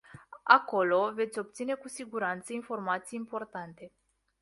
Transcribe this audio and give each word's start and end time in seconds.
Acolo, 0.43 1.11
veți 1.13 1.39
obține 1.39 1.73
cu 1.73 1.87
siguranță 1.87 2.53
informații 2.53 3.17
importante. 3.19 3.91